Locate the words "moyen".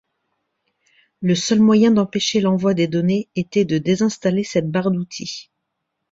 1.59-1.91